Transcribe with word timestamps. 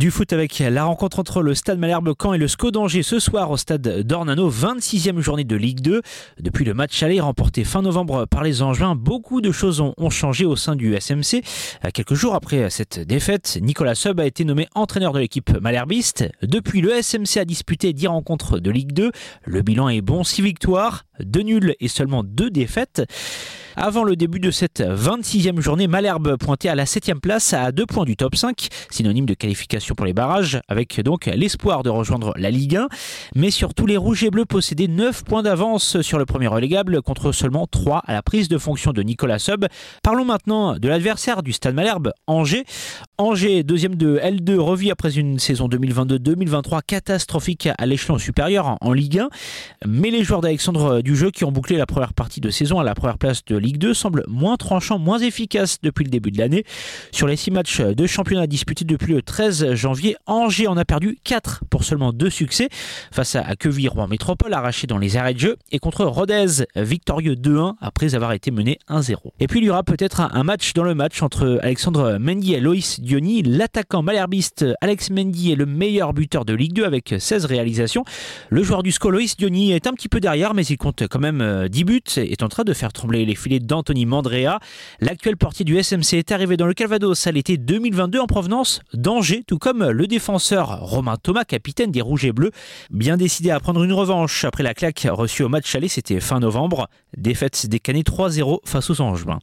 Du 0.00 0.10
foot 0.10 0.32
avec 0.32 0.60
la 0.60 0.84
rencontre 0.84 1.18
entre 1.18 1.42
le 1.42 1.54
Stade 1.54 1.78
Malherbe 1.78 2.14
Caen 2.18 2.32
et 2.32 2.38
le 2.38 2.48
SCO 2.48 2.70
d'Angers 2.70 3.02
ce 3.02 3.18
soir 3.18 3.50
au 3.50 3.58
Stade 3.58 4.00
d'Ornano, 4.00 4.50
26e 4.50 5.20
journée 5.20 5.44
de 5.44 5.56
Ligue 5.56 5.82
2. 5.82 6.00
Depuis 6.40 6.64
le 6.64 6.72
match 6.72 7.02
aller 7.02 7.20
remporté 7.20 7.64
fin 7.64 7.82
novembre 7.82 8.24
par 8.24 8.42
les 8.42 8.62
Angevins, 8.62 8.94
beaucoup 8.94 9.42
de 9.42 9.52
choses 9.52 9.82
ont 9.82 10.08
changé 10.08 10.46
au 10.46 10.56
sein 10.56 10.74
du 10.74 10.98
SMC. 10.98 11.42
Quelques 11.92 12.14
jours 12.14 12.34
après 12.34 12.70
cette 12.70 12.98
défaite, 12.98 13.58
Nicolas 13.60 13.94
Sub 13.94 14.18
a 14.20 14.24
été 14.24 14.46
nommé 14.46 14.68
entraîneur 14.74 15.12
de 15.12 15.18
l'équipe 15.18 15.50
malherbiste. 15.60 16.24
Depuis, 16.40 16.80
le 16.80 17.02
SMC 17.02 17.36
a 17.38 17.44
disputé 17.44 17.92
10 17.92 18.06
rencontres 18.06 18.58
de 18.58 18.70
Ligue 18.70 18.92
2. 18.92 19.12
Le 19.44 19.60
bilan 19.60 19.90
est 19.90 20.00
bon, 20.00 20.24
6 20.24 20.40
victoires, 20.40 21.04
2 21.24 21.40
nuls 21.40 21.74
et 21.80 21.88
seulement 21.88 22.24
2 22.24 22.50
défaites. 22.50 23.02
Avant 23.76 24.02
le 24.02 24.16
début 24.16 24.40
de 24.40 24.50
cette 24.50 24.80
26e 24.80 25.60
journée, 25.60 25.86
Malherbe 25.86 26.36
pointait 26.36 26.68
à 26.68 26.74
la 26.74 26.84
7e 26.84 27.20
place 27.20 27.54
à 27.54 27.70
2 27.70 27.86
points 27.86 28.04
du 28.04 28.16
top 28.16 28.34
5, 28.34 28.68
synonyme 28.90 29.26
de 29.26 29.34
qualification 29.34 29.94
pour 29.94 30.06
les 30.06 30.12
barrages, 30.12 30.60
avec 30.68 31.00
donc 31.00 31.26
l'espoir 31.26 31.82
de 31.82 31.88
rejoindre 31.88 32.34
la 32.36 32.50
Ligue 32.50 32.76
1. 32.76 32.88
Mais 33.36 33.50
surtout, 33.50 33.86
les 33.86 33.96
Rouges 33.96 34.24
et 34.24 34.30
Bleus 34.30 34.44
possédaient 34.44 34.88
9 34.88 35.24
points 35.24 35.42
d'avance 35.42 36.00
sur 36.02 36.18
le 36.18 36.26
premier 36.26 36.48
relégable 36.48 37.00
contre 37.00 37.32
seulement 37.32 37.66
3 37.66 38.02
à 38.06 38.12
la 38.12 38.22
prise 38.22 38.48
de 38.48 38.58
fonction 38.58 38.92
de 38.92 39.02
Nicolas 39.02 39.38
Sub. 39.38 39.64
Parlons 40.02 40.24
maintenant 40.24 40.76
de 40.76 40.88
l'adversaire 40.88 41.42
du 41.42 41.52
Stade 41.52 41.74
Malherbe, 41.74 42.12
Angers. 42.26 42.64
Angers, 43.18 43.62
deuxième 43.62 43.94
de 43.94 44.18
L2, 44.18 44.56
revit 44.56 44.90
après 44.90 45.16
une 45.16 45.38
saison 45.38 45.68
2022-2023 45.68 46.80
catastrophique 46.86 47.68
à 47.78 47.86
l'échelon 47.86 48.18
supérieur 48.18 48.76
en 48.80 48.92
Ligue 48.92 49.20
1. 49.20 49.28
Mais 49.86 50.10
les 50.10 50.24
joueurs 50.24 50.40
d'Alexandre 50.40 51.00
Dujeu 51.10 51.32
qui 51.32 51.42
ont 51.42 51.50
bouclé 51.50 51.76
la 51.76 51.86
première 51.86 52.14
partie 52.14 52.40
de 52.40 52.50
saison 52.50 52.78
à 52.78 52.84
la 52.84 52.94
première 52.94 53.18
place 53.18 53.44
de 53.44 53.56
Ligue 53.56 53.78
2 53.78 53.94
semble 53.94 54.22
moins 54.28 54.56
tranchant, 54.56 55.00
moins 55.00 55.18
efficace 55.18 55.78
depuis 55.82 56.04
le 56.04 56.10
début 56.10 56.30
de 56.30 56.38
l'année. 56.38 56.62
Sur 57.10 57.26
les 57.26 57.34
6 57.34 57.50
matchs 57.50 57.80
de 57.80 58.06
championnat 58.06 58.46
disputés 58.46 58.84
depuis 58.84 59.14
le 59.14 59.20
13 59.20 59.74
janvier, 59.74 60.14
Angers 60.26 60.68
en 60.68 60.76
a 60.76 60.84
perdu 60.84 61.18
4 61.24 61.64
pour 61.68 61.82
seulement 61.82 62.12
2 62.12 62.30
succès 62.30 62.68
face 63.10 63.34
à 63.34 63.56
Queville 63.56 63.88
Rouen 63.88 64.06
Métropole 64.06 64.54
arraché 64.54 64.86
dans 64.86 64.98
les 64.98 65.16
arrêts 65.16 65.34
de 65.34 65.40
jeu 65.40 65.56
et 65.72 65.80
contre 65.80 66.04
Rodez 66.04 66.64
victorieux 66.76 67.34
2-1 67.34 67.74
après 67.80 68.14
avoir 68.14 68.30
été 68.30 68.52
mené 68.52 68.78
1-0. 68.88 69.16
Et 69.40 69.48
puis 69.48 69.58
il 69.58 69.64
y 69.64 69.70
aura 69.70 69.82
peut-être 69.82 70.20
un 70.20 70.44
match 70.44 70.74
dans 70.74 70.84
le 70.84 70.94
match 70.94 71.24
entre 71.24 71.58
Alexandre 71.60 72.18
Mendy 72.20 72.54
et 72.54 72.60
Loïs 72.60 73.00
Diony. 73.00 73.42
L'attaquant 73.42 74.02
malherbiste 74.02 74.64
Alex 74.80 75.10
Mendy 75.10 75.50
est 75.50 75.56
le 75.56 75.66
meilleur 75.66 76.12
buteur 76.12 76.44
de 76.44 76.54
Ligue 76.54 76.74
2 76.74 76.84
avec 76.84 77.16
16 77.18 77.46
réalisations. 77.46 78.04
Le 78.48 78.62
joueur 78.62 78.84
du 78.84 78.92
SCO 78.92 79.10
Loïs 79.10 79.36
Diony 79.36 79.72
est 79.72 79.88
un 79.88 79.92
petit 79.92 80.08
peu 80.08 80.20
derrière 80.20 80.54
mais 80.54 80.64
il 80.64 80.76
compte 80.76 80.99
quand 81.08 81.20
même 81.20 81.68
10 81.68 81.84
buts 81.84 82.00
et 82.16 82.32
est 82.32 82.42
en 82.42 82.48
train 82.48 82.64
de 82.64 82.72
faire 82.72 82.92
trembler 82.92 83.24
les 83.24 83.34
filets 83.34 83.60
d'Anthony 83.60 84.06
Mandrea. 84.06 84.58
L'actuel 85.00 85.36
portier 85.36 85.64
du 85.64 85.80
SMC 85.82 86.14
est 86.14 86.32
arrivé 86.32 86.56
dans 86.56 86.66
le 86.66 86.74
Calvados 86.74 87.26
à 87.26 87.32
l'été 87.32 87.56
2022 87.56 88.18
en 88.18 88.26
provenance 88.26 88.80
d'Angers, 88.94 89.44
tout 89.46 89.58
comme 89.58 89.88
le 89.88 90.06
défenseur 90.06 90.80
Romain 90.80 91.16
Thomas, 91.16 91.44
capitaine 91.44 91.90
des 91.90 92.00
Rouges 92.00 92.24
et 92.24 92.32
Bleus, 92.32 92.50
bien 92.90 93.16
décidé 93.16 93.50
à 93.50 93.60
prendre 93.60 93.82
une 93.82 93.92
revanche 93.92 94.44
après 94.44 94.62
la 94.62 94.74
claque 94.74 95.06
reçue 95.10 95.42
au 95.42 95.48
match 95.48 95.74
aller, 95.74 95.88
c'était 95.88 96.20
fin 96.20 96.40
novembre. 96.40 96.88
Défaite 97.16 97.66
des 97.66 97.80
Canets 97.80 98.06
3-0 98.06 98.58
face 98.64 98.90
aux 98.90 99.00
Angevins. 99.00 99.40